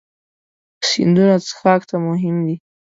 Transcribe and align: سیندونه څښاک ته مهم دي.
سیندونه 0.89 1.35
څښاک 1.45 1.81
ته 1.89 1.95
مهم 2.07 2.35
دي. 2.47 2.55